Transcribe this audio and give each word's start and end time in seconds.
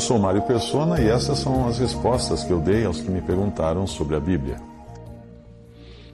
Eu 0.00 0.04
sou 0.04 0.18
Mário 0.18 0.40
Persona 0.40 0.98
e 0.98 1.08
essas 1.08 1.40
são 1.40 1.68
as 1.68 1.78
respostas 1.78 2.42
que 2.42 2.50
eu 2.50 2.58
dei 2.58 2.86
aos 2.86 3.02
que 3.02 3.10
me 3.10 3.20
perguntaram 3.20 3.86
sobre 3.86 4.16
a 4.16 4.18
Bíblia. 4.18 4.56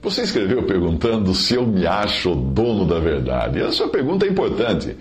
Você 0.01 0.23
escreveu 0.23 0.63
perguntando 0.63 1.33
se 1.33 1.53
eu 1.53 1.65
me 1.65 1.87
acho 1.87 2.35
dono 2.35 2.85
da 2.85 2.99
verdade. 2.99 3.61
A 3.61 3.71
sua 3.71 3.87
pergunta 3.87 4.25
é 4.25 4.29
importante, 4.29 4.93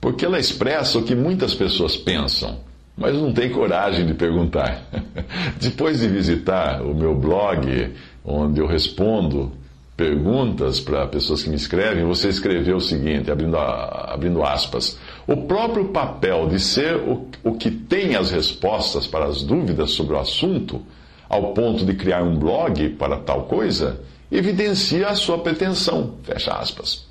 porque 0.00 0.24
ela 0.24 0.36
expressa 0.36 0.98
o 0.98 1.04
que 1.04 1.14
muitas 1.14 1.54
pessoas 1.54 1.96
pensam, 1.96 2.56
mas 2.96 3.14
não 3.14 3.32
têm 3.32 3.52
coragem 3.52 4.04
de 4.04 4.14
perguntar. 4.14 4.82
Depois 5.62 6.00
de 6.00 6.08
visitar 6.08 6.82
o 6.82 6.92
meu 6.92 7.14
blog, 7.14 7.92
onde 8.24 8.58
eu 8.58 8.66
respondo 8.66 9.52
perguntas 9.96 10.80
para 10.80 11.06
pessoas 11.06 11.40
que 11.40 11.48
me 11.48 11.54
escrevem, 11.54 12.04
você 12.04 12.30
escreveu 12.30 12.78
o 12.78 12.80
seguinte, 12.80 13.30
abrindo, 13.30 13.56
abrindo 13.56 14.42
aspas. 14.42 14.98
O 15.26 15.36
próprio 15.36 15.86
papel 15.86 16.48
de 16.48 16.60
ser 16.60 16.96
o, 16.96 17.28
o 17.42 17.54
que 17.54 17.70
tem 17.70 18.14
as 18.14 18.30
respostas 18.30 19.06
para 19.06 19.26
as 19.26 19.42
dúvidas 19.42 19.92
sobre 19.92 20.14
o 20.14 20.18
assunto, 20.18 20.82
ao 21.28 21.54
ponto 21.54 21.84
de 21.84 21.94
criar 21.94 22.22
um 22.22 22.36
blog 22.36 22.90
para 22.90 23.16
tal 23.16 23.44
coisa, 23.44 24.00
evidencia 24.30 25.08
a 25.08 25.14
sua 25.14 25.38
pretensão. 25.38 26.14
Fecha 26.22 26.52
aspas. 26.52 27.06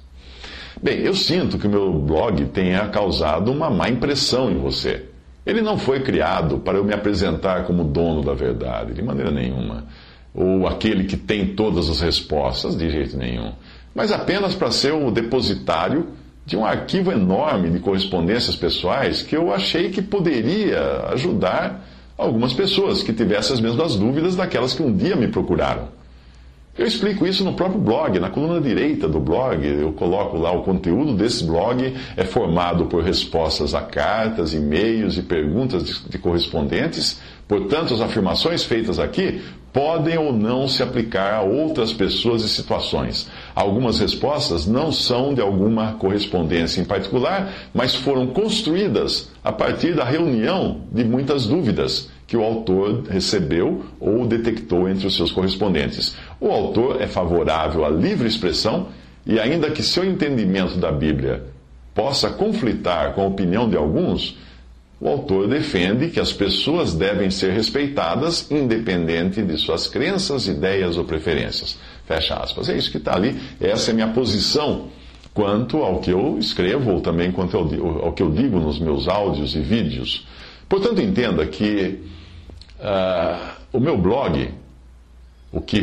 Bem, 0.81 0.99
eu 0.99 1.15
sinto 1.15 1.57
que 1.57 1.67
o 1.67 1.69
meu 1.69 1.93
blog 1.93 2.45
tenha 2.45 2.87
causado 2.89 3.51
uma 3.51 3.69
má 3.69 3.89
impressão 3.89 4.51
em 4.51 4.57
você. 4.57 5.05
Ele 5.45 5.61
não 5.61 5.77
foi 5.77 6.01
criado 6.01 6.59
para 6.59 6.77
eu 6.77 6.83
me 6.83 6.93
apresentar 6.93 7.65
como 7.65 7.83
dono 7.83 8.21
da 8.21 8.33
verdade, 8.33 8.93
de 8.93 9.01
maneira 9.01 9.31
nenhuma 9.31 9.85
ou 10.33 10.67
aquele 10.67 11.03
que 11.03 11.15
tem 11.15 11.53
todas 11.53 11.89
as 11.89 12.01
respostas, 12.01 12.75
de 12.75 12.89
jeito 12.89 13.15
nenhum, 13.15 13.53
mas 13.93 14.11
apenas 14.11 14.55
para 14.55 14.71
ser 14.71 14.93
o 14.93 15.11
depositário 15.11 16.07
de 16.45 16.57
um 16.57 16.65
arquivo 16.65 17.11
enorme 17.11 17.69
de 17.69 17.79
correspondências 17.79 18.55
pessoais 18.55 19.21
que 19.21 19.35
eu 19.35 19.53
achei 19.53 19.89
que 19.89 20.01
poderia 20.01 21.07
ajudar 21.11 21.87
algumas 22.17 22.53
pessoas 22.53 23.01
que 23.01 23.13
tivessem 23.13 23.53
as 23.53 23.61
mesmas 23.61 23.95
dúvidas 23.95 24.35
daquelas 24.35 24.73
que 24.73 24.83
um 24.83 24.95
dia 24.95 25.15
me 25.15 25.27
procuraram. 25.27 25.87
Eu 26.75 26.87
explico 26.87 27.27
isso 27.27 27.43
no 27.43 27.53
próprio 27.53 27.79
blog, 27.79 28.17
na 28.19 28.31
coluna 28.31 28.59
direita 28.59 29.07
do 29.07 29.19
blog, 29.19 29.63
eu 29.63 29.93
coloco 29.93 30.37
lá 30.37 30.51
o 30.51 30.63
conteúdo 30.63 31.13
desse 31.13 31.43
blog, 31.43 31.93
é 32.17 32.23
formado 32.25 32.85
por 32.85 33.03
respostas 33.03 33.75
a 33.75 33.81
cartas, 33.81 34.55
e-mails 34.55 35.15
e 35.15 35.21
perguntas 35.21 35.83
de, 35.83 36.09
de 36.09 36.17
correspondentes. 36.17 37.21
Portanto, 37.47 37.93
as 37.93 38.01
afirmações 38.01 38.63
feitas 38.63 38.97
aqui 38.97 39.39
podem 39.71 40.17
ou 40.17 40.33
não 40.33 40.67
se 40.67 40.81
aplicar 40.81 41.35
a 41.35 41.41
outras 41.41 41.93
pessoas 41.93 42.43
e 42.43 42.49
situações. 42.49 43.29
Algumas 43.55 43.99
respostas 43.99 44.65
não 44.65 44.91
são 44.91 45.33
de 45.33 45.41
alguma 45.41 45.93
correspondência 45.93 46.81
em 46.81 46.85
particular, 46.85 47.53
mas 47.73 47.93
foram 47.93 48.27
construídas 48.27 49.29
a 49.43 49.51
partir 49.51 49.95
da 49.95 50.03
reunião 50.03 50.81
de 50.91 51.03
muitas 51.03 51.45
dúvidas 51.45 52.09
que 52.25 52.35
o 52.35 52.43
autor 52.43 53.03
recebeu 53.09 53.85
ou 53.99 54.25
detectou 54.25 54.89
entre 54.89 55.05
os 55.05 55.15
seus 55.15 55.31
correspondentes. 55.31 56.15
O 56.39 56.49
autor 56.49 56.99
é 57.01 57.07
favorável 57.07 57.85
à 57.85 57.89
livre 57.89 58.27
expressão 58.27 58.87
e, 59.25 59.39
ainda 59.39 59.69
que 59.69 59.83
seu 59.83 60.03
entendimento 60.03 60.77
da 60.77 60.91
Bíblia 60.91 61.43
possa 61.93 62.31
conflitar 62.31 63.13
com 63.13 63.21
a 63.21 63.27
opinião 63.27 63.69
de 63.69 63.77
alguns, 63.77 64.35
o 64.99 65.07
autor 65.07 65.47
defende 65.47 66.07
que 66.07 66.19
as 66.19 66.31
pessoas 66.31 66.93
devem 66.93 67.29
ser 67.29 67.51
respeitadas 67.51 68.49
independente 68.49 69.41
de 69.41 69.57
suas 69.57 69.85
crenças, 69.85 70.47
ideias 70.47 70.97
ou 70.97 71.03
preferências. 71.03 71.77
Fecha 72.05 72.35
aspas. 72.35 72.69
É 72.69 72.77
isso 72.77 72.91
que 72.91 72.97
está 72.97 73.15
ali. 73.15 73.39
Essa 73.59 73.89
é 73.89 73.93
a 73.93 73.95
minha 73.95 74.09
posição 74.09 74.89
quanto 75.33 75.77
ao 75.77 75.99
que 75.99 76.11
eu 76.11 76.37
escrevo 76.37 76.91
ou 76.91 77.01
também 77.01 77.31
quanto 77.31 77.57
ao, 77.57 77.67
que 78.13 78.21
eu 78.21 78.31
digo 78.31 78.59
nos 78.59 78.79
meus 78.79 79.07
áudios 79.07 79.55
e 79.55 79.59
vídeos. 79.59 80.27
Portanto, 80.69 81.01
entenda 81.01 81.45
que 81.45 81.99
uh, 82.79 83.51
o 83.71 83.79
meu 83.79 83.97
blog 83.97 84.49
o 85.53 85.61
que 85.61 85.77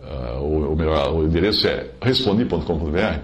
uh, 0.00 0.38
o, 0.40 0.74
o, 0.74 1.16
o 1.16 1.24
endereço 1.24 1.66
é 1.66 1.88
respondi.com.br, 2.00 3.18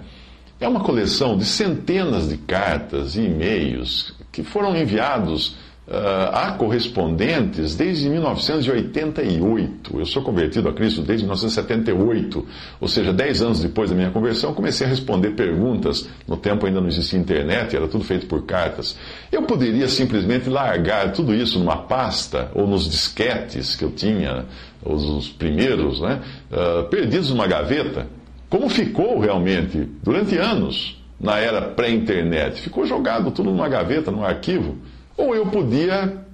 é 0.59 0.69
uma 0.69 0.81
coleção 0.81 1.39
de 1.39 1.45
centenas 1.45 2.29
de 2.29 2.37
cartas 2.37 3.15
e 3.15 3.23
e-mails 3.23 4.15
que 4.33 4.43
foram 4.43 4.77
enviados 4.77 5.57
uh, 5.87 6.31
a 6.33 6.53
correspondentes 6.53 7.77
desde 7.77 8.09
1988. 8.09 9.99
Eu 9.99 10.07
sou 10.07 10.23
convertido 10.23 10.69
a 10.69 10.73
Cristo 10.73 11.03
desde 11.03 11.25
1978, 11.25 12.47
ou 12.81 12.89
seja, 12.89 13.13
10 13.13 13.43
anos 13.43 13.61
depois 13.61 13.91
da 13.91 13.97
minha 13.97 14.11
conversão, 14.11 14.53
comecei 14.53 14.87
a 14.87 14.91
responder 14.91 15.31
perguntas. 15.31 16.09
No 16.27 16.37
tempo 16.37 16.67
ainda 16.67 16.81
não 16.81 16.89
existia 16.89 17.19
internet, 17.19 17.77
era 17.77 17.87
tudo 17.87 18.05
feito 18.05 18.27
por 18.27 18.45
cartas. 18.45 18.97
Eu 19.31 19.43
poderia 19.43 19.89
simplesmente 19.89 20.49
largar 20.49 21.13
tudo 21.13 21.35
isso 21.35 21.59
numa 21.59 21.77
pasta 21.77 22.51
ou 22.55 22.67
nos 22.67 22.89
disquetes 22.89 23.77
que 23.77 23.85
eu 23.85 23.91
tinha, 23.91 24.45
os, 24.85 25.05
os 25.05 25.29
primeiros, 25.29 26.01
né, 26.01 26.21
uh, 26.51 26.85
perdidos 26.89 27.31
numa 27.31 27.47
gaveta, 27.47 28.07
como 28.49 28.69
ficou 28.69 29.19
realmente 29.19 29.89
durante 30.03 30.37
anos 30.37 30.97
na 31.19 31.39
era 31.39 31.63
pré-internet. 31.63 32.61
Ficou 32.61 32.87
jogado 32.87 33.31
tudo 33.31 33.51
numa 33.51 33.69
gaveta, 33.69 34.11
num 34.11 34.25
arquivo 34.25 34.77
ou 35.17 35.35
eu 35.35 35.47
podia 35.47 36.25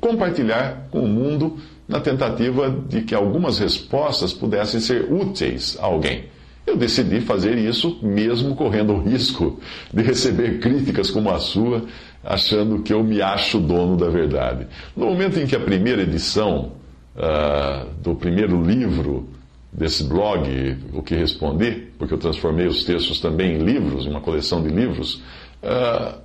compartilhar 0.00 0.88
com 0.90 1.00
o 1.00 1.08
mundo 1.08 1.58
na 1.86 2.00
tentativa 2.00 2.70
de 2.70 3.02
que 3.02 3.14
algumas 3.14 3.58
respostas 3.58 4.32
pudessem 4.32 4.80
ser 4.80 5.12
úteis 5.12 5.76
a 5.80 5.84
alguém. 5.84 6.24
Eu 6.66 6.76
decidi 6.76 7.20
fazer 7.20 7.58
isso 7.58 7.98
mesmo 8.02 8.54
correndo 8.54 8.92
o 8.94 9.02
risco 9.02 9.60
de 9.92 10.02
receber 10.02 10.60
críticas 10.60 11.10
como 11.10 11.30
a 11.30 11.38
sua, 11.38 11.84
achando 12.24 12.82
que 12.82 12.92
eu 12.92 13.02
me 13.02 13.20
acho 13.20 13.58
dono 13.58 13.96
da 13.96 14.08
verdade. 14.08 14.66
No 14.96 15.06
momento 15.06 15.38
em 15.38 15.46
que 15.46 15.56
a 15.56 15.60
primeira 15.60 16.02
edição 16.02 16.72
uh, 17.16 17.88
do 18.00 18.14
primeiro 18.14 18.62
livro 18.64 19.28
desse 19.72 20.04
blog, 20.04 20.76
O 20.92 21.02
que 21.02 21.14
Respondi, 21.14 21.88
porque 21.98 22.14
eu 22.14 22.18
transformei 22.18 22.66
os 22.66 22.84
textos 22.84 23.20
também 23.20 23.56
em 23.56 23.64
livros, 23.64 24.06
uma 24.06 24.20
coleção 24.20 24.62
de 24.62 24.68
livros, 24.68 25.22
uh, 25.62 26.18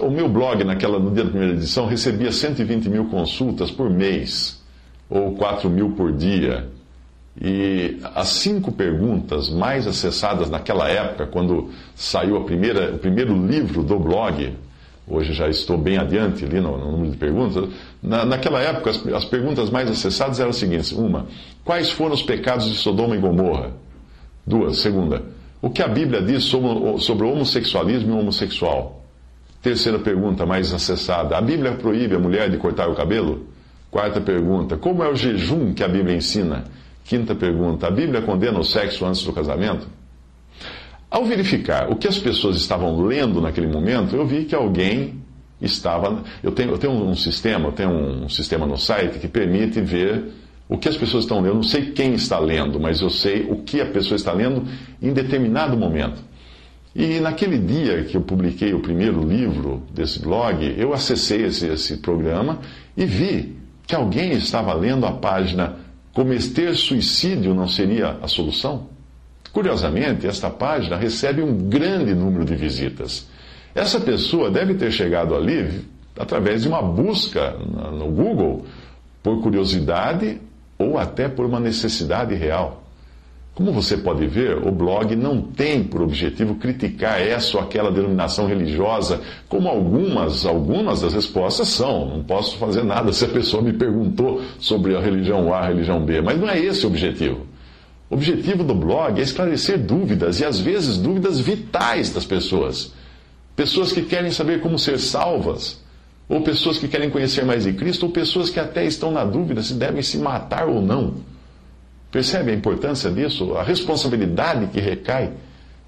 o 0.00 0.10
meu 0.10 0.28
blog, 0.28 0.64
naquela, 0.64 0.98
no 0.98 1.10
dia 1.10 1.24
da 1.24 1.30
primeira 1.30 1.54
edição, 1.54 1.86
recebia 1.86 2.32
120 2.32 2.88
mil 2.88 3.06
consultas 3.06 3.70
por 3.70 3.90
mês, 3.90 4.62
ou 5.10 5.34
4 5.34 5.68
mil 5.68 5.90
por 5.90 6.12
dia. 6.12 6.68
E 7.40 7.98
as 8.14 8.28
cinco 8.28 8.72
perguntas 8.72 9.48
mais 9.48 9.86
acessadas 9.86 10.50
naquela 10.50 10.88
época, 10.88 11.26
quando 11.26 11.70
saiu 11.94 12.36
a 12.36 12.44
primeira, 12.44 12.94
o 12.94 12.98
primeiro 12.98 13.34
livro 13.46 13.82
do 13.82 13.98
blog, 13.98 14.54
hoje 15.08 15.32
já 15.32 15.48
estou 15.48 15.78
bem 15.78 15.96
adiante 15.96 16.44
ali 16.44 16.60
no, 16.60 16.76
no 16.76 16.92
número 16.92 17.10
de 17.10 17.16
perguntas, 17.16 17.70
na, 18.02 18.24
naquela 18.26 18.60
época 18.60 18.90
as, 18.90 19.06
as 19.06 19.24
perguntas 19.24 19.70
mais 19.70 19.90
acessadas 19.90 20.40
eram 20.40 20.50
as 20.50 20.56
seguintes: 20.56 20.92
uma, 20.92 21.26
quais 21.64 21.90
foram 21.90 22.14
os 22.14 22.22
pecados 22.22 22.66
de 22.68 22.74
Sodoma 22.74 23.16
e 23.16 23.18
Gomorra? 23.18 23.72
Duas, 24.46 24.78
segunda, 24.78 25.22
o 25.62 25.70
que 25.70 25.82
a 25.82 25.88
Bíblia 25.88 26.20
diz 26.20 26.44
sobre, 26.44 26.98
sobre 27.00 27.26
o 27.26 27.32
homossexualismo 27.32 28.10
e 28.10 28.14
o 28.14 28.18
homossexual? 28.18 29.01
Terceira 29.62 30.00
pergunta, 30.00 30.44
mais 30.44 30.74
acessada: 30.74 31.38
a 31.38 31.40
Bíblia 31.40 31.72
proíbe 31.72 32.16
a 32.16 32.18
mulher 32.18 32.50
de 32.50 32.56
cortar 32.56 32.88
o 32.88 32.94
cabelo? 32.94 33.46
Quarta 33.90 34.20
pergunta: 34.20 34.76
como 34.76 35.04
é 35.04 35.08
o 35.08 35.14
jejum 35.14 35.72
que 35.72 35.84
a 35.84 35.88
Bíblia 35.88 36.16
ensina? 36.16 36.64
Quinta 37.04 37.32
pergunta: 37.34 37.86
a 37.86 37.90
Bíblia 37.90 38.22
condena 38.22 38.58
o 38.58 38.64
sexo 38.64 39.06
antes 39.06 39.22
do 39.22 39.32
casamento? 39.32 39.86
Ao 41.08 41.24
verificar 41.24 41.90
o 41.90 41.96
que 41.96 42.08
as 42.08 42.18
pessoas 42.18 42.56
estavam 42.56 43.00
lendo 43.04 43.40
naquele 43.40 43.68
momento, 43.68 44.16
eu 44.16 44.26
vi 44.26 44.46
que 44.46 44.54
alguém 44.54 45.22
estava. 45.60 46.24
Eu 46.42 46.50
tenho, 46.50 46.70
eu 46.70 46.78
tenho 46.78 46.92
um 46.94 47.14
sistema, 47.14 47.68
eu 47.68 47.72
tenho 47.72 47.90
um 47.90 48.28
sistema 48.28 48.66
no 48.66 48.76
site 48.76 49.20
que 49.20 49.28
permite 49.28 49.80
ver 49.80 50.24
o 50.68 50.76
que 50.76 50.88
as 50.88 50.96
pessoas 50.96 51.22
estão 51.24 51.36
lendo. 51.36 51.48
Eu 51.48 51.54
não 51.56 51.62
sei 51.62 51.92
quem 51.92 52.14
está 52.14 52.38
lendo, 52.38 52.80
mas 52.80 53.00
eu 53.00 53.10
sei 53.10 53.46
o 53.48 53.56
que 53.56 53.80
a 53.80 53.86
pessoa 53.86 54.16
está 54.16 54.32
lendo 54.32 54.64
em 55.00 55.12
determinado 55.12 55.76
momento. 55.76 56.31
E 56.94 57.20
naquele 57.20 57.58
dia 57.58 58.04
que 58.04 58.16
eu 58.16 58.20
publiquei 58.20 58.74
o 58.74 58.80
primeiro 58.80 59.22
livro 59.26 59.82
desse 59.92 60.20
blog, 60.20 60.74
eu 60.76 60.92
acessei 60.92 61.46
esse, 61.46 61.66
esse 61.66 61.96
programa 61.98 62.58
e 62.96 63.06
vi 63.06 63.56
que 63.86 63.94
alguém 63.94 64.32
estava 64.32 64.74
lendo 64.74 65.06
a 65.06 65.12
página 65.12 65.76
Cometer 66.12 66.74
suicídio 66.76 67.54
não 67.54 67.66
seria 67.66 68.18
a 68.20 68.28
solução? 68.28 68.88
Curiosamente, 69.50 70.26
esta 70.26 70.50
página 70.50 70.96
recebe 70.96 71.42
um 71.42 71.56
grande 71.70 72.14
número 72.14 72.44
de 72.44 72.54
visitas. 72.54 73.26
Essa 73.74 73.98
pessoa 73.98 74.50
deve 74.50 74.74
ter 74.74 74.90
chegado 74.90 75.34
ali 75.34 75.86
através 76.18 76.62
de 76.62 76.68
uma 76.68 76.82
busca 76.82 77.52
no 77.52 78.10
Google 78.10 78.66
por 79.22 79.40
curiosidade 79.40 80.38
ou 80.78 80.98
até 80.98 81.28
por 81.28 81.46
uma 81.46 81.58
necessidade 81.58 82.34
real. 82.34 82.81
Como 83.54 83.70
você 83.70 83.98
pode 83.98 84.26
ver, 84.26 84.66
o 84.66 84.72
blog 84.72 85.14
não 85.14 85.42
tem 85.42 85.84
por 85.84 86.00
objetivo 86.00 86.54
criticar 86.54 87.20
essa 87.20 87.58
ou 87.58 87.62
aquela 87.62 87.92
denominação 87.92 88.46
religiosa, 88.46 89.20
como 89.46 89.68
algumas, 89.68 90.46
algumas 90.46 91.02
das 91.02 91.12
respostas 91.12 91.68
são. 91.68 92.08
Não 92.08 92.22
posso 92.22 92.56
fazer 92.56 92.82
nada 92.82 93.12
se 93.12 93.26
a 93.26 93.28
pessoa 93.28 93.62
me 93.62 93.74
perguntou 93.74 94.40
sobre 94.58 94.96
a 94.96 95.00
religião 95.00 95.52
A, 95.52 95.58
a 95.58 95.66
religião 95.66 96.02
B, 96.02 96.22
mas 96.22 96.40
não 96.40 96.48
é 96.48 96.58
esse 96.58 96.86
o 96.86 96.88
objetivo. 96.88 97.46
O 98.08 98.14
objetivo 98.14 98.64
do 98.64 98.74
blog 98.74 99.20
é 99.20 99.22
esclarecer 99.22 99.78
dúvidas 99.78 100.40
e 100.40 100.46
às 100.46 100.58
vezes 100.58 100.96
dúvidas 100.96 101.38
vitais 101.38 102.10
das 102.10 102.24
pessoas. 102.24 102.94
Pessoas 103.54 103.92
que 103.92 104.00
querem 104.00 104.30
saber 104.30 104.62
como 104.62 104.78
ser 104.78 104.98
salvas, 104.98 105.82
ou 106.26 106.40
pessoas 106.40 106.78
que 106.78 106.88
querem 106.88 107.10
conhecer 107.10 107.44
mais 107.44 107.64
de 107.64 107.74
Cristo, 107.74 108.06
ou 108.06 108.12
pessoas 108.12 108.48
que 108.48 108.58
até 108.58 108.86
estão 108.86 109.10
na 109.10 109.26
dúvida 109.26 109.62
se 109.62 109.74
devem 109.74 110.02
se 110.02 110.16
matar 110.16 110.68
ou 110.68 110.80
não. 110.80 111.16
Percebe 112.12 112.50
a 112.52 112.54
importância 112.54 113.10
disso? 113.10 113.56
A 113.56 113.62
responsabilidade 113.62 114.66
que 114.66 114.78
recai 114.78 115.32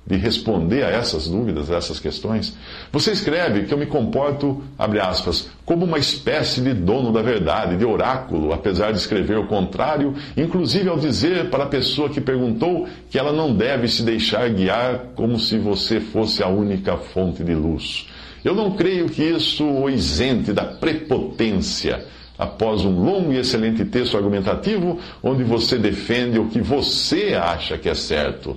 de 0.06 0.17
responder 0.17 0.85
a 0.85 0.91
essas 0.91 1.29
dúvidas, 1.29 1.71
a 1.71 1.76
essas 1.76 1.99
questões. 1.99 2.56
Você 2.93 3.12
escreve 3.12 3.65
que 3.65 3.73
eu 3.73 3.79
me 3.79 3.87
comporto, 3.87 4.62
abre 4.79 5.00
aspas, 5.00 5.50
como 5.65 5.85
uma 5.85 5.99
espécie 5.99 6.61
de 6.61 6.75
dono 6.75 7.11
da 7.12 7.23
verdade, 7.23 7.76
de 7.76 7.85
oráculo, 7.85 8.53
apesar 8.53 8.93
de 8.93 8.99
escrever 8.99 9.38
o 9.38 9.47
contrário, 9.47 10.15
inclusive 10.37 10.88
ao 10.88 10.99
dizer 10.99 11.49
para 11.49 11.65
a 11.65 11.69
pessoa 11.69 12.11
que 12.11 12.21
perguntou 12.21 12.87
que 13.11 13.19
ela 13.19 13.32
não 13.32 13.55
deve 13.55 13.88
se 13.88 14.03
deixar 14.03 14.49
guiar 14.50 15.12
como 15.15 15.38
se 15.38 15.59
você 15.59 16.00
fosse 16.00 16.43
a 16.43 16.49
única 16.49 16.97
fonte 16.97 17.43
de 17.43 17.55
luz. 17.55 18.06
Eu 18.44 18.55
não 18.55 18.73
creio 18.73 19.09
que 19.09 19.23
isso 19.23 19.65
o 19.65 19.88
isente 19.88 20.53
da 20.53 20.65
prepotência 20.65 22.05
após 22.39 22.85
um 22.85 23.03
longo 23.03 23.33
e 23.33 23.39
excelente 23.39 23.85
texto 23.85 24.17
argumentativo, 24.17 24.99
onde 25.23 25.45
você 25.45 25.79
defende 25.79 26.39
o 26.39 26.49
que 26.49 26.61
você 26.61 27.35
acha 27.35 27.79
que 27.79 27.89
é 27.89 27.95
certo, 27.95 28.57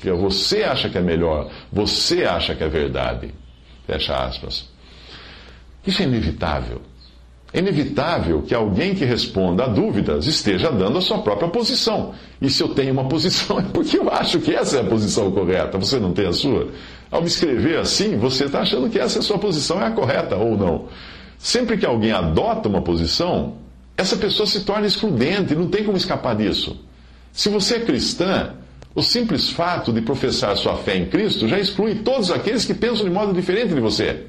que 0.00 0.10
você 0.10 0.64
acha 0.64 0.88
que 0.88 0.98
é 0.98 1.00
melhor, 1.00 1.50
você 1.72 2.24
acha 2.24 2.54
que 2.54 2.64
é 2.64 2.68
verdade. 2.68 3.32
Fecha 3.86 4.16
aspas. 4.16 4.68
Isso 5.86 6.02
é 6.02 6.04
inevitável. 6.04 6.80
É 7.52 7.58
inevitável 7.58 8.42
que 8.42 8.54
alguém 8.54 8.94
que 8.94 9.04
responda 9.04 9.64
a 9.64 9.68
dúvidas 9.68 10.26
esteja 10.26 10.70
dando 10.70 10.96
a 10.96 11.02
sua 11.02 11.18
própria 11.18 11.48
posição. 11.48 12.14
E 12.40 12.48
se 12.48 12.62
eu 12.62 12.70
tenho 12.70 12.92
uma 12.92 13.04
posição, 13.08 13.58
é 13.58 13.62
porque 13.62 13.98
eu 13.98 14.10
acho 14.10 14.40
que 14.40 14.54
essa 14.54 14.78
é 14.78 14.80
a 14.80 14.84
posição 14.84 15.30
correta. 15.30 15.76
Você 15.78 15.98
não 15.98 16.12
tem 16.12 16.26
a 16.26 16.32
sua? 16.32 16.68
Ao 17.10 17.20
me 17.20 17.26
escrever 17.26 17.78
assim, 17.78 18.16
você 18.16 18.46
está 18.46 18.60
achando 18.60 18.88
que 18.88 18.98
essa 18.98 19.18
é 19.18 19.20
a 19.20 19.22
sua 19.22 19.38
posição 19.38 19.82
é 19.82 19.86
a 19.86 19.90
correta 19.90 20.36
ou 20.36 20.56
não. 20.56 20.88
Sempre 21.42 21.76
que 21.76 21.84
alguém 21.84 22.12
adota 22.12 22.68
uma 22.68 22.80
posição, 22.80 23.54
essa 23.96 24.16
pessoa 24.16 24.46
se 24.46 24.60
torna 24.60 24.86
excludente, 24.86 25.56
não 25.56 25.66
tem 25.66 25.82
como 25.82 25.96
escapar 25.96 26.36
disso. 26.36 26.80
Se 27.32 27.48
você 27.48 27.76
é 27.76 27.80
cristã, 27.80 28.52
o 28.94 29.02
simples 29.02 29.50
fato 29.50 29.92
de 29.92 30.00
professar 30.02 30.56
sua 30.56 30.76
fé 30.76 30.96
em 30.96 31.06
Cristo 31.06 31.48
já 31.48 31.58
exclui 31.58 31.96
todos 31.96 32.30
aqueles 32.30 32.64
que 32.64 32.72
pensam 32.72 33.04
de 33.04 33.10
modo 33.10 33.32
diferente 33.32 33.74
de 33.74 33.80
você. 33.80 34.26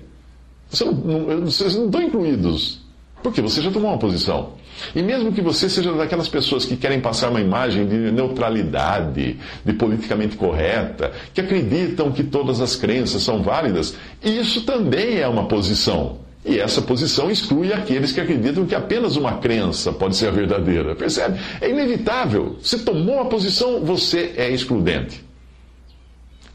Não, 0.81 1.41
vocês 1.41 1.75
não 1.75 1.85
estão 1.85 2.01
incluídos, 2.01 2.81
porque 3.21 3.43
você 3.43 3.61
já 3.61 3.69
tomou 3.69 3.91
uma 3.91 3.99
posição. 3.99 4.53
E 4.95 5.03
mesmo 5.03 5.31
que 5.31 5.41
você 5.41 5.69
seja 5.69 5.93
daquelas 5.93 6.27
pessoas 6.27 6.65
que 6.65 6.75
querem 6.75 6.99
passar 6.99 7.29
uma 7.29 7.39
imagem 7.39 7.85
de 7.85 8.11
neutralidade, 8.11 9.37
de 9.63 9.73
politicamente 9.73 10.35
correta, 10.35 11.11
que 11.31 11.41
acreditam 11.41 12.11
que 12.11 12.23
todas 12.23 12.59
as 12.59 12.75
crenças 12.75 13.21
são 13.21 13.43
válidas, 13.43 13.95
isso 14.23 14.63
também 14.63 15.19
é 15.19 15.27
uma 15.27 15.47
posição. 15.47 16.22
E 16.45 16.59
essa 16.59 16.81
posição 16.81 17.31
exclui 17.31 17.71
aqueles 17.71 18.11
que 18.11 18.19
acreditam 18.19 18.65
que 18.65 18.75
apenas 18.75 19.15
uma 19.15 19.37
crença 19.37 19.93
pode 19.93 20.15
ser 20.15 20.27
a 20.27 20.31
verdadeira. 20.31 20.95
Percebe? 20.95 21.39
É 21.61 21.69
inevitável. 21.69 22.57
Se 22.61 22.79
tomou 22.79 23.15
uma 23.15 23.25
posição, 23.25 23.83
você 23.83 24.33
é 24.35 24.49
excludente. 24.51 25.23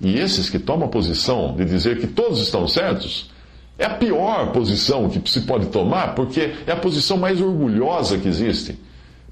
E 0.00 0.18
esses 0.18 0.50
que 0.50 0.58
tomam 0.58 0.86
a 0.86 0.90
posição 0.90 1.54
de 1.56 1.64
dizer 1.64 1.98
que 1.98 2.06
todos 2.06 2.38
estão 2.40 2.68
certos, 2.68 3.30
é 3.78 3.84
a 3.84 3.90
pior 3.90 4.52
posição 4.52 5.08
que 5.08 5.30
se 5.30 5.42
pode 5.42 5.66
tomar, 5.66 6.14
porque 6.14 6.52
é 6.66 6.72
a 6.72 6.76
posição 6.76 7.16
mais 7.16 7.40
orgulhosa 7.40 8.18
que 8.18 8.28
existe. 8.28 8.78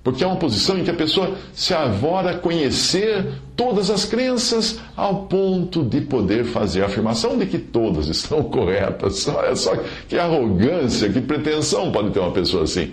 Porque 0.07 0.23
é 0.23 0.27
uma 0.29 0.37
posição 0.37 0.79
em 0.79 0.85
que 0.85 0.91
a 0.93 0.95
pessoa 0.95 1.35
se 1.53 1.75
avora 1.75 2.39
conhecer 2.39 3.27
todas 3.57 3.91
as 3.91 4.05
crenças 4.05 4.79
ao 4.97 5.25
ponto 5.25 5.83
de 5.83 6.01
poder 6.01 6.45
fazer 6.45 6.85
a 6.85 6.87
afirmação 6.87 7.37
de 7.37 7.45
que 7.45 7.59
todas 7.59 8.07
estão 8.07 8.45
corretas. 8.45 9.27
Olha 9.27 9.57
só 9.57 9.75
que 10.09 10.17
arrogância, 10.17 11.11
que 11.11 11.21
pretensão 11.21 11.91
pode 11.91 12.11
ter 12.11 12.21
uma 12.21 12.31
pessoa 12.31 12.63
assim. 12.63 12.93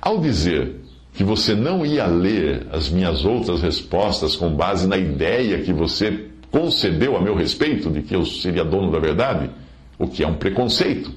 Ao 0.00 0.18
dizer 0.18 0.76
que 1.14 1.24
você 1.24 1.52
não 1.52 1.84
ia 1.84 2.06
ler 2.06 2.64
as 2.70 2.88
minhas 2.88 3.24
outras 3.24 3.60
respostas 3.60 4.36
com 4.36 4.54
base 4.54 4.86
na 4.86 4.96
ideia 4.96 5.62
que 5.62 5.72
você 5.72 6.26
concebeu 6.48 7.16
a 7.16 7.20
meu 7.20 7.34
respeito 7.34 7.90
de 7.90 8.02
que 8.02 8.14
eu 8.14 8.24
seria 8.24 8.64
dono 8.64 8.92
da 8.92 9.00
verdade, 9.00 9.50
o 9.98 10.06
que 10.06 10.22
é 10.22 10.28
um 10.28 10.34
preconceito, 10.34 11.10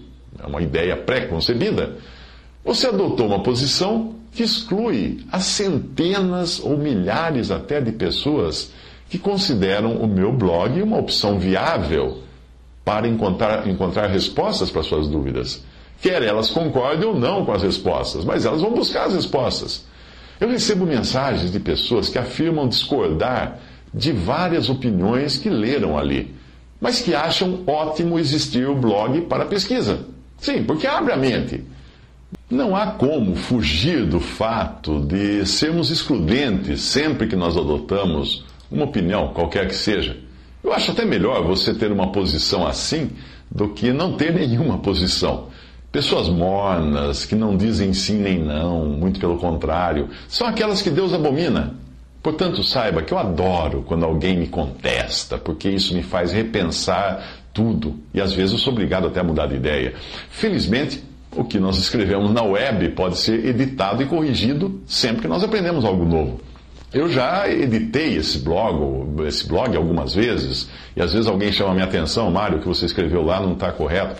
é 0.44 0.48
uma 0.48 0.64
ideia 0.64 0.98
pré-concebida, 0.98 1.98
você 2.64 2.88
adotou 2.88 3.28
uma 3.28 3.44
posição 3.44 4.16
que 4.36 4.44
exclui 4.44 5.26
as 5.32 5.46
centenas 5.46 6.60
ou 6.60 6.78
milhares 6.78 7.52
até 7.52 7.80
de 7.80 7.94
pessoas 7.94 8.72
que 9.10 9.18
consideram 9.18 9.96
o 9.96 10.08
meu 10.08 10.34
blog 10.34 10.82
uma 10.82 10.98
opção 10.98 11.40
viável 11.40 12.20
para 12.84 13.08
encontrar, 13.08 13.68
encontrar 13.68 14.08
respostas 14.08 14.70
para 14.70 14.84
suas 14.84 15.08
dúvidas. 15.08 15.64
Quer 16.02 16.22
elas 16.22 16.50
concordem 16.50 17.08
ou 17.08 17.18
não 17.18 17.46
com 17.46 17.54
as 17.54 17.64
respostas, 17.64 18.26
mas 18.26 18.46
elas 18.46 18.62
vão 18.62 18.74
buscar 18.74 19.06
as 19.06 19.16
respostas. 19.16 19.86
Eu 20.40 20.50
recebo 20.50 20.86
mensagens 20.86 21.52
de 21.52 21.60
pessoas 21.60 22.10
que 22.10 22.20
afirmam 22.20 22.68
discordar 22.68 23.60
de 23.94 24.12
várias 24.12 24.70
opiniões 24.70 25.38
que 25.38 25.50
leram 25.50 25.98
ali, 25.98 26.36
mas 26.82 27.02
que 27.02 27.16
acham 27.16 27.64
ótimo 27.66 28.20
existir 28.20 28.68
o 28.68 28.76
blog 28.76 29.22
para 29.22 29.46
pesquisa. 29.46 30.06
Sim, 30.38 30.64
porque 30.64 30.86
abre 30.86 31.14
a 31.14 31.18
mente. 31.18 31.64
Não 32.50 32.76
há 32.76 32.88
como 32.88 33.36
fugir 33.36 34.06
do 34.06 34.20
fato 34.20 35.00
de 35.00 35.46
sermos 35.46 35.90
excludentes 35.90 36.82
sempre 36.82 37.28
que 37.28 37.36
nós 37.36 37.58
adotamos 37.58 38.46
uma 38.70 38.86
opinião, 38.86 39.34
qualquer 39.34 39.68
que 39.68 39.76
seja. 39.76 40.18
Eu 40.64 40.74
acho 40.74 40.92
até 40.92 41.06
melhor 41.06 41.44
você 41.44 41.74
ter 41.74 41.92
uma 41.92 42.12
posição 42.12 42.66
assim 42.66 43.12
do 43.50 43.70
que 43.70 43.92
não 43.92 44.14
ter 44.14 44.34
nenhuma 44.36 44.78
posição. 44.78 45.48
Pessoas 45.92 46.28
mornas, 46.28 47.26
que 47.26 47.36
não 47.36 47.56
dizem 47.56 47.94
sim 47.94 48.18
nem 48.18 48.38
não, 48.38 48.86
muito 48.86 49.20
pelo 49.20 49.38
contrário, 49.38 50.10
são 50.28 50.46
aquelas 50.46 50.82
que 50.82 50.90
Deus 50.90 51.14
abomina. 51.14 51.74
Portanto, 52.22 52.64
saiba 52.64 53.02
que 53.02 53.14
eu 53.14 53.18
adoro 53.18 53.84
quando 53.84 54.04
alguém 54.04 54.36
me 54.36 54.48
contesta, 54.48 55.38
porque 55.38 55.70
isso 55.70 55.94
me 55.94 56.02
faz 56.04 56.32
repensar 56.32 57.24
tudo 57.54 57.96
e 58.14 58.20
às 58.20 58.34
vezes 58.34 58.52
eu 58.52 58.58
sou 58.58 58.74
obrigado 58.74 59.08
até 59.08 59.22
a 59.22 59.24
mudar 59.24 59.48
de 59.48 59.56
ideia. 59.56 59.94
Felizmente, 60.30 61.02
o 61.36 61.44
que 61.44 61.60
nós 61.60 61.78
escrevemos 61.78 62.32
na 62.32 62.44
web 62.44 62.90
pode 62.90 63.18
ser 63.18 63.46
editado 63.46 64.02
e 64.02 64.06
corrigido 64.06 64.82
sempre 64.86 65.24
que 65.24 65.28
nós 65.28 65.44
aprendemos 65.44 65.84
algo 65.86 66.06
novo. 66.06 66.40
Eu 66.94 67.10
já 67.10 67.50
editei 67.50 68.16
esse 68.16 68.40
blog, 68.40 69.22
esse 69.28 69.46
blog 69.48 69.76
algumas 69.76 70.16
vezes, 70.16 70.70
e 70.96 71.02
às 71.02 71.12
vezes 71.12 71.28
alguém 71.28 71.52
chama 71.52 71.74
minha 71.74 71.86
atenção, 71.86 72.32
Mário, 72.32 72.58
o 72.58 72.62
que 72.62 72.68
você 72.68 72.86
escreveu 72.86 73.22
lá 73.22 73.40
não 73.40 73.52
está 73.52 73.70
correto. 73.72 74.16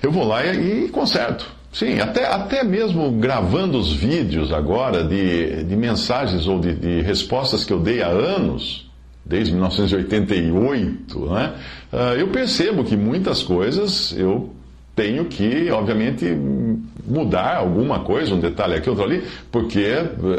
Eu 0.00 0.12
vou 0.12 0.24
lá 0.24 0.46
e, 0.46 0.84
e, 0.84 0.88
conserto. 0.90 1.50
Sim, 1.72 1.98
até, 1.98 2.26
até 2.26 2.62
mesmo 2.62 3.10
gravando 3.12 3.78
os 3.78 3.92
vídeos 3.92 4.52
agora 4.52 5.02
de, 5.02 5.64
de 5.64 5.76
mensagens 5.76 6.46
ou 6.46 6.60
de, 6.60 6.72
de 6.72 7.00
respostas 7.00 7.64
que 7.64 7.72
eu 7.72 7.80
dei 7.80 8.00
há 8.00 8.08
anos, 8.08 8.88
desde 9.24 9.52
1988, 9.52 11.20
né? 11.26 11.54
Ah, 11.92 12.14
eu 12.16 12.28
percebo 12.28 12.84
que 12.84 12.96
muitas 12.96 13.42
coisas 13.42 14.14
eu 14.16 14.50
tenho 14.94 15.24
que, 15.26 15.70
obviamente, 15.70 16.26
mudar 17.06 17.56
alguma 17.56 18.00
coisa, 18.00 18.34
um 18.34 18.40
detalhe 18.40 18.74
aqui, 18.74 18.88
outro 18.88 19.04
ali, 19.04 19.22
porque 19.50 19.80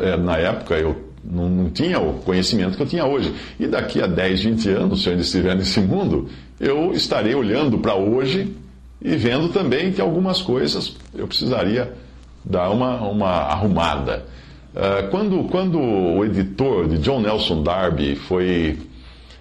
é, 0.04 0.18
na 0.18 0.38
época 0.38 0.76
eu 0.76 1.12
não, 1.24 1.50
não, 1.50 1.70
tinha 1.70 2.00
o 2.00 2.14
conhecimento 2.20 2.78
que 2.78 2.84
eu 2.84 2.88
tinha 2.88 3.06
hoje. 3.06 3.34
E 3.60 3.68
daqui 3.68 4.02
a 4.02 4.08
10, 4.08 4.44
20 4.44 4.70
anos, 4.70 5.02
se 5.02 5.08
eu 5.08 5.12
ainda 5.12 5.24
estiver 5.24 5.56
nesse 5.58 5.80
mundo, 5.80 6.30
eu 6.60 6.92
estarei 6.94 7.36
olhando 7.36 7.78
para 7.78 7.96
hoje 7.96 8.56
e 9.02 9.16
vendo 9.16 9.50
também 9.50 9.92
que 9.92 10.00
algumas 10.00 10.42
coisas 10.42 10.96
eu 11.14 11.28
precisaria 11.28 11.94
dar 12.46 12.70
uma, 12.70 13.02
uma 13.02 13.30
arrumada. 13.30 14.26
Uh, 14.74 15.10
quando, 15.10 15.44
quando 15.50 15.80
o 15.80 16.24
editor 16.24 16.88
de 16.88 16.98
John 17.00 17.20
Nelson 17.20 17.62
Darby 17.62 18.16
foi, 18.16 18.78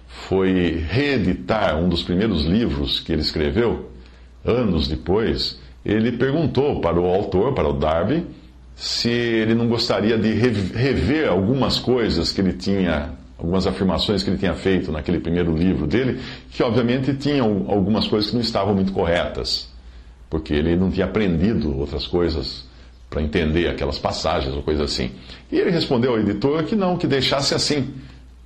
foi 0.07 0.83
reeditar 0.89 1.77
um 1.77 1.87
dos 1.87 2.03
primeiros 2.03 2.43
livros 2.43 2.99
que 2.99 3.13
ele 3.13 3.21
escreveu, 3.21 3.90
anos 4.45 4.87
depois, 4.87 5.59
ele 5.83 6.11
perguntou 6.11 6.79
para 6.81 6.99
o 6.99 7.05
autor, 7.05 7.53
para 7.53 7.67
o 7.67 7.73
Darby, 7.73 8.25
se 8.75 9.09
ele 9.09 9.53
não 9.53 9.67
gostaria 9.67 10.17
de 10.17 10.31
rever 10.31 11.29
algumas 11.29 11.77
coisas 11.77 12.31
que 12.31 12.41
ele 12.41 12.53
tinha 12.53 13.13
algumas 13.37 13.65
afirmações 13.65 14.21
que 14.21 14.29
ele 14.29 14.37
tinha 14.37 14.53
feito 14.53 14.91
naquele 14.91 15.19
primeiro 15.19 15.55
livro 15.55 15.87
dele, 15.87 16.19
que 16.51 16.61
obviamente 16.61 17.11
tinham 17.15 17.65
algumas 17.67 18.07
coisas 18.07 18.29
que 18.29 18.35
não 18.35 18.41
estavam 18.41 18.75
muito 18.75 18.91
corretas, 18.91 19.67
porque 20.29 20.53
ele 20.53 20.75
não 20.75 20.91
tinha 20.91 21.07
aprendido 21.07 21.75
outras 21.75 22.05
coisas 22.05 22.69
para 23.09 23.21
entender 23.21 23.67
aquelas 23.67 23.97
passagens 23.97 24.55
ou 24.55 24.61
coisa 24.61 24.83
assim. 24.83 25.11
E 25.51 25.57
ele 25.57 25.71
respondeu 25.71 26.11
ao 26.11 26.19
editor 26.19 26.63
que 26.63 26.75
não, 26.75 26.97
que 26.97 27.07
deixasse 27.07 27.55
assim, 27.55 27.93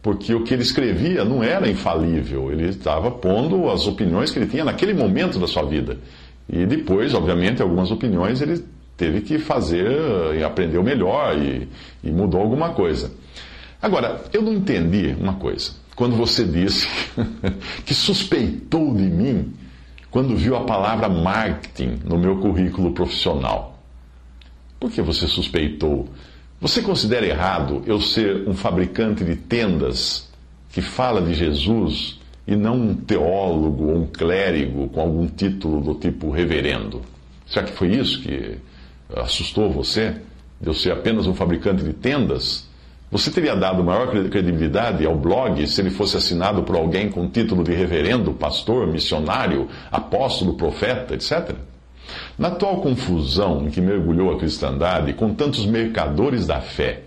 porque 0.06 0.36
o 0.36 0.44
que 0.44 0.54
ele 0.54 0.62
escrevia 0.62 1.26
não 1.26 1.44
era 1.44 1.68
infalível, 1.68 2.52
ele 2.52 2.70
estava 2.70 3.10
pondo 3.10 3.72
as 3.72 3.88
opiniões 3.88 4.30
que 4.30 4.38
ele 4.38 4.46
tinha 4.46 4.64
naquele 4.64 4.94
momento 4.94 5.40
da 5.40 5.48
sua 5.48 5.64
vida. 5.64 5.98
E 6.48 6.64
depois, 6.64 7.16
obviamente, 7.16 7.60
algumas 7.60 7.90
opiniões 7.90 8.40
ele 8.40 8.64
teve 8.96 9.22
que 9.22 9.40
fazer 9.40 9.90
e 10.38 10.44
aprendeu 10.44 10.84
melhor 10.84 11.36
e, 11.36 11.68
e 12.04 12.12
mudou 12.12 12.40
alguma 12.40 12.70
coisa. 12.70 13.14
Agora, 13.82 14.24
eu 14.32 14.44
não 14.44 14.54
entendi 14.54 15.16
uma 15.20 15.34
coisa. 15.38 15.72
Quando 15.96 16.16
você 16.16 16.44
disse 16.44 16.88
que 17.84 17.96
suspeitou 17.96 18.94
de 18.94 19.06
mim 19.06 19.54
quando 20.12 20.36
viu 20.36 20.56
a 20.56 20.66
palavra 20.66 21.10
marketing 21.10 22.02
no 22.06 22.20
meu 22.20 22.38
currículo 22.38 22.92
profissional. 22.92 23.80
Por 24.80 24.92
que 24.92 25.02
você 25.02 25.26
suspeitou? 25.26 26.08
Você 26.62 26.82
considera 26.82 27.26
errado 27.26 27.84
eu 27.86 28.00
ser 28.00 28.48
um 28.48 28.54
fabricante 28.54 29.26
de 29.26 29.36
tendas 29.36 30.30
que 30.72 30.82
fala 30.82 31.22
de 31.22 31.34
Jesus 31.34 32.20
e 32.48 32.56
não 32.56 32.76
um 32.76 32.96
teólogo 32.96 33.88
ou 33.88 33.98
um 33.98 34.08
clérigo 34.08 34.88
com 34.90 35.02
algum 35.02 35.28
título 35.28 35.82
do 35.82 35.96
tipo 35.96 36.32
reverendo? 36.32 37.02
Será 37.46 37.66
que 37.66 37.74
foi 37.74 37.90
isso 37.90 38.22
que 38.22 38.58
assustou 39.16 39.70
você? 39.70 40.16
De 40.60 40.68
eu 40.68 40.74
ser 40.74 40.92
apenas 40.92 41.28
um 41.28 41.36
fabricante 41.36 41.84
de 41.84 41.92
tendas? 41.92 42.68
Você 43.12 43.30
teria 43.30 43.56
dado 43.56 43.84
maior 43.84 44.10
credibilidade 44.30 45.06
ao 45.06 45.16
blog 45.16 45.68
se 45.68 45.82
ele 45.82 45.90
fosse 45.90 46.16
assinado 46.16 46.64
por 46.64 46.76
alguém 46.78 47.10
com 47.10 47.30
título 47.30 47.64
de 47.64 47.74
reverendo, 47.74 48.34
pastor, 48.34 48.88
missionário, 48.88 49.68
apóstolo, 49.92 50.54
profeta, 50.54 51.14
etc? 51.14 51.54
Na 52.38 52.50
atual 52.50 52.82
confusão 52.82 53.66
em 53.66 53.70
que 53.70 53.82
mergulhou 53.82 54.32
a 54.32 54.38
cristandade, 54.38 55.14
com 55.14 55.34
tantos 55.34 55.66
mercadores 55.66 56.46
da 56.46 56.62
fé 56.62 57.02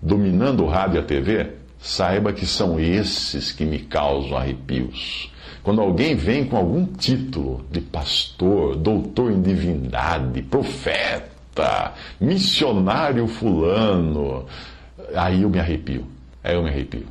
dominando 0.00 0.64
o 0.64 0.68
rádio 0.68 0.96
e 0.96 0.98
a 0.98 1.02
TV, 1.02 1.50
saiba 1.78 2.32
que 2.32 2.46
são 2.46 2.78
esses 2.78 3.52
que 3.52 3.64
me 3.64 3.78
causam 3.78 4.36
arrepios. 4.36 5.30
Quando 5.62 5.80
alguém 5.80 6.14
vem 6.14 6.44
com 6.44 6.58
algum 6.58 6.84
título 6.84 7.64
de 7.70 7.80
pastor, 7.80 8.76
doutor 8.76 9.32
em 9.32 9.40
divindade, 9.40 10.42
profeta, 10.42 11.92
missionário 12.20 13.26
fulano, 13.26 14.44
aí 15.14 15.42
eu 15.42 15.48
me 15.48 15.58
arrepio. 15.58 16.06
Aí 16.42 16.54
eu 16.54 16.62
me 16.62 16.68
arrepio. 16.68 17.06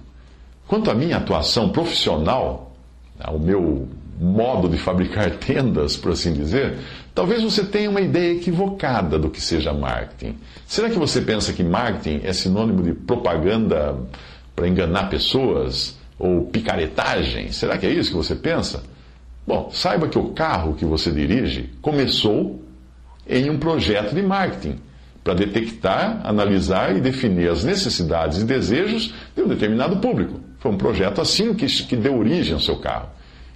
Quanto 0.68 0.92
à 0.92 0.94
minha 0.94 1.18
atuação 1.18 1.70
profissional, 1.70 2.76
ao 3.20 3.40
meu 3.40 3.88
modo 4.20 4.70
de 4.70 4.78
fabricar 4.78 5.32
tendas, 5.38 5.98
por 5.98 6.12
assim 6.12 6.34
dizer, 6.34 6.78
talvez 7.13 7.43
você 7.43 7.63
tenha 7.63 7.89
uma 7.89 8.01
ideia 8.01 8.34
equivocada 8.34 9.17
do 9.17 9.29
que 9.29 9.41
seja 9.41 9.74
marketing. 9.74 10.38
Será 10.65 10.89
que 10.89 10.98
você 10.98 11.22
pensa 11.22 11.53
que 11.53 11.63
marketing 11.63 12.22
é 12.24 12.34
sinônimo 12.34 12.84
de 12.84 12.93
propaganda 12.93 13.98
para 14.55 14.67
enganar 14.67 15.10
pessoas 15.10 15.98
ou 16.17 16.46
picaretagem? 16.46 17.51
Será 17.51 17.77
que 17.77 17.86
é 17.86 17.91
isso 17.91 18.12
que 18.12 18.17
você 18.17 18.36
pensa? 18.36 18.84
Bom, 19.46 19.70
saiba 19.72 20.08
que 20.08 20.17
o 20.17 20.29
carro 20.29 20.74
que 20.74 20.86
você 20.86 21.12
dirige 21.12 21.70
começou 21.82 22.63
em 23.27 23.50
um 23.50 23.58
projeto 23.58 24.15
de 24.15 24.22
marketing 24.22 24.79
para 25.24 25.34
detectar, 25.34 26.22
analisar 26.24 26.96
e 26.96 27.00
definir 27.00 27.50
as 27.50 27.63
necessidades 27.63 28.41
e 28.41 28.46
desejos 28.46 29.13
de 29.36 29.41
um 29.41 29.48
determinado 29.48 29.98
público. 29.98 30.39
Foi 30.60 30.72
um 30.72 30.77
projeto 30.77 31.22
assim 31.22 31.53
que, 31.53 31.65
que 31.65 31.96
deu 31.96 32.17
origem 32.17 32.53
ao 32.53 32.60
seu 32.60 32.77
carro. 32.77 33.10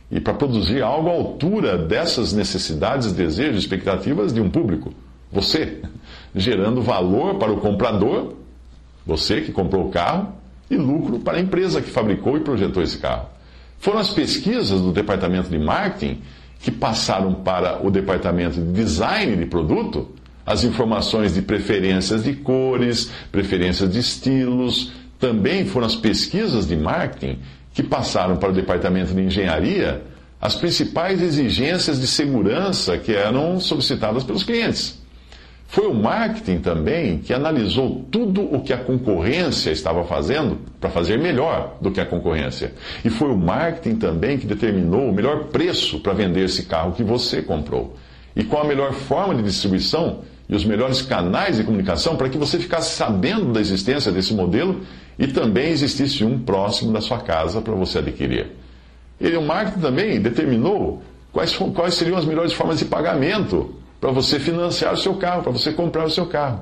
E 0.10 0.20
para 0.20 0.34
produzir 0.34 0.82
algo 0.82 1.10
à 1.10 1.12
altura 1.12 1.78
dessas 1.78 2.34
necessidades, 2.34 3.12
desejos, 3.12 3.64
expectativas 3.64 4.34
de 4.34 4.40
um 4.40 4.50
público. 4.50 4.94
Você, 5.32 5.82
gerando 6.34 6.82
valor 6.82 7.36
para 7.36 7.52
o 7.52 7.58
comprador, 7.58 8.34
você 9.06 9.42
que 9.42 9.52
comprou 9.52 9.88
o 9.88 9.92
carro, 9.92 10.34
e 10.70 10.76
lucro 10.76 11.20
para 11.20 11.38
a 11.38 11.42
empresa 11.42 11.82
que 11.82 11.90
fabricou 11.90 12.38
e 12.38 12.42
projetou 12.42 12.84
esse 12.84 12.98
carro. 12.98 13.28
Foram 13.80 14.00
as 14.00 14.10
pesquisas 14.10 14.82
do 14.82 14.92
departamento 14.92 15.50
de 15.50 15.58
marketing 15.58 16.22
que 16.60 16.72
passaram 16.72 17.34
para 17.34 17.86
o 17.86 17.92
departamento 17.92 18.60
de 18.60 18.72
design 18.72 19.36
de 19.36 19.46
produto 19.46 20.10
as 20.46 20.64
informações 20.64 21.34
de 21.34 21.42
preferências 21.42 22.24
de 22.24 22.34
cores, 22.34 23.12
preferências 23.32 23.92
de 23.92 24.00
estilos. 24.00 24.94
Também 25.20 25.66
foram 25.66 25.86
as 25.86 25.96
pesquisas 25.96 26.66
de 26.66 26.76
marketing 26.76 27.40
que 27.78 27.84
passaram 27.84 28.38
para 28.38 28.50
o 28.50 28.54
departamento 28.54 29.14
de 29.14 29.22
engenharia 29.22 30.02
as 30.42 30.56
principais 30.56 31.22
exigências 31.22 32.02
de 32.02 32.08
segurança 32.08 32.98
que 32.98 33.14
eram 33.14 33.60
solicitadas 33.60 34.24
pelos 34.24 34.44
clientes. 34.44 35.00
Foi 35.68 35.86
o 35.86 35.94
marketing 35.94 36.58
também 36.58 37.20
que 37.20 37.32
analisou 37.32 38.04
tudo 38.10 38.42
o 38.52 38.64
que 38.64 38.74
a 38.74 38.80
concorrência 38.80 39.70
estava 39.70 40.04
fazendo 40.06 40.58
para 40.82 40.90
fazer 40.90 41.20
melhor 41.20 41.78
do 41.80 41.92
que 41.92 42.02
a 42.02 42.06
concorrência. 42.08 42.74
E 43.06 43.12
foi 43.12 43.30
o 43.30 43.38
marketing 43.38 43.98
também 43.98 44.40
que 44.40 44.48
determinou 44.48 45.10
o 45.10 45.14
melhor 45.14 45.44
preço 45.50 46.00
para 46.00 46.14
vender 46.14 46.46
esse 46.46 46.64
carro 46.64 46.94
que 46.94 47.04
você 47.04 47.44
comprou. 47.44 47.96
E 48.36 48.44
qual 48.44 48.64
a 48.64 48.68
melhor 48.68 48.92
forma 48.92 49.36
de 49.36 49.44
distribuição 49.44 50.22
e 50.50 50.56
os 50.56 50.64
melhores 50.64 51.02
canais 51.02 51.58
de 51.58 51.64
comunicação 51.64 52.16
para 52.16 52.30
que 52.30 52.38
você 52.38 52.58
ficasse 52.58 52.96
sabendo 52.96 53.52
da 53.52 53.60
existência 53.60 54.12
desse 54.12 54.34
modelo 54.34 54.82
e 55.20 55.28
também 55.28 55.70
existisse 55.70 56.24
um 56.24 56.40
próximo 56.40 56.94
da 56.94 57.02
sua 57.02 57.20
casa 57.20 57.62
para 57.62 57.74
você 57.74 58.00
adquirir. 58.00 58.48
E 59.20 59.36
o 59.36 59.42
marketing 59.42 59.80
também 59.80 60.22
determinou 60.22 61.02
quais, 61.34 61.56
quais 61.56 61.96
seriam 61.96 62.18
as 62.18 62.26
melhores 62.26 62.54
formas 62.54 62.80
de 62.80 62.86
pagamento 62.86 63.76
para 64.00 64.12
você 64.12 64.40
financiar 64.40 64.94
o 64.94 64.98
seu 64.98 65.16
carro, 65.16 65.44
para 65.44 65.52
você 65.52 65.74
comprar 65.74 66.06
o 66.06 66.10
seu 66.10 66.28
carro. 66.28 66.62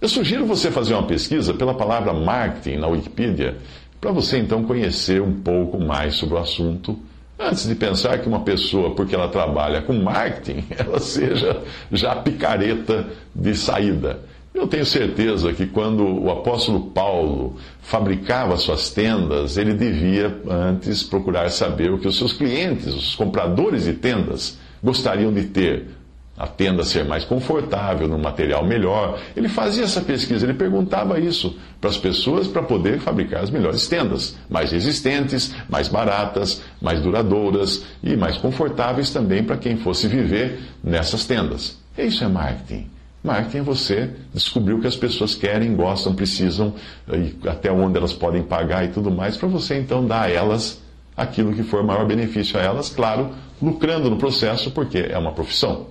Eu 0.00 0.08
sugiro 0.08 0.46
você 0.46 0.70
fazer 0.70 0.94
uma 0.94 1.06
pesquisa 1.06 1.52
pela 1.52 1.74
palavra 1.74 2.12
marketing 2.12 2.78
na 2.78 2.88
Wikipedia, 2.88 3.58
para 4.00 4.10
você 4.10 4.38
então 4.38 4.64
conhecer 4.64 5.20
um 5.20 5.40
pouco 5.40 5.78
mais 5.78 6.16
sobre 6.16 6.34
o 6.34 6.38
assunto 6.38 6.98
Antes 7.44 7.66
de 7.66 7.74
pensar 7.74 8.18
que 8.18 8.28
uma 8.28 8.40
pessoa, 8.40 8.94
porque 8.94 9.14
ela 9.14 9.28
trabalha 9.28 9.82
com 9.82 9.92
marketing, 9.94 10.64
ela 10.78 11.00
seja 11.00 11.60
já 11.90 12.14
picareta 12.14 13.06
de 13.34 13.56
saída. 13.56 14.20
Eu 14.54 14.68
tenho 14.68 14.84
certeza 14.84 15.52
que 15.52 15.66
quando 15.66 16.04
o 16.04 16.30
apóstolo 16.30 16.90
Paulo 16.90 17.56
fabricava 17.80 18.56
suas 18.58 18.90
tendas, 18.90 19.56
ele 19.56 19.72
devia 19.72 20.36
antes 20.48 21.02
procurar 21.02 21.50
saber 21.50 21.90
o 21.90 21.98
que 21.98 22.06
os 22.06 22.18
seus 22.18 22.34
clientes, 22.34 22.86
os 22.94 23.14
compradores 23.14 23.84
de 23.84 23.94
tendas, 23.94 24.58
gostariam 24.82 25.32
de 25.32 25.44
ter 25.44 25.86
a 26.36 26.46
tenda 26.46 26.82
ser 26.82 27.04
mais 27.04 27.24
confortável, 27.24 28.08
num 28.08 28.18
material 28.18 28.64
melhor. 28.64 29.20
Ele 29.36 29.48
fazia 29.48 29.84
essa 29.84 30.00
pesquisa, 30.00 30.46
ele 30.46 30.54
perguntava 30.54 31.20
isso 31.20 31.56
para 31.80 31.90
as 31.90 31.98
pessoas 31.98 32.48
para 32.48 32.62
poder 32.62 33.00
fabricar 33.00 33.42
as 33.42 33.50
melhores 33.50 33.86
tendas, 33.86 34.36
mais 34.48 34.72
resistentes, 34.72 35.54
mais 35.68 35.88
baratas, 35.88 36.62
mais 36.80 37.00
duradouras 37.00 37.84
e 38.02 38.16
mais 38.16 38.38
confortáveis 38.38 39.10
também 39.10 39.44
para 39.44 39.56
quem 39.56 39.76
fosse 39.76 40.08
viver 40.08 40.58
nessas 40.82 41.26
tendas. 41.26 41.78
Isso 41.96 42.24
é 42.24 42.28
marketing. 42.28 42.90
Marketing 43.22 43.58
é 43.58 43.62
você 43.62 44.10
descobrir 44.34 44.72
o 44.72 44.80
que 44.80 44.86
as 44.86 44.96
pessoas 44.96 45.34
querem, 45.34 45.76
gostam, 45.76 46.14
precisam, 46.14 46.74
e 47.08 47.48
até 47.48 47.70
onde 47.70 47.96
elas 47.96 48.12
podem 48.12 48.42
pagar 48.42 48.84
e 48.84 48.88
tudo 48.88 49.10
mais, 49.10 49.36
para 49.36 49.48
você 49.48 49.78
então 49.78 50.04
dar 50.04 50.22
a 50.22 50.30
elas 50.30 50.82
aquilo 51.16 51.52
que 51.52 51.62
for 51.62 51.84
maior 51.84 52.06
benefício 52.06 52.58
a 52.58 52.62
elas, 52.62 52.88
claro, 52.88 53.30
lucrando 53.60 54.10
no 54.10 54.16
processo, 54.16 54.70
porque 54.70 54.98
é 54.98 55.16
uma 55.16 55.32
profissão. 55.32 55.86